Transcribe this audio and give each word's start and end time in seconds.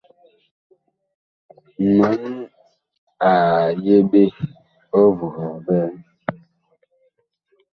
Mɔɔn 1.95 2.35
a 3.29 3.31
yeɓe 3.85 4.21
ɔvuha 4.99 5.45
vɛɛ. 5.65 5.87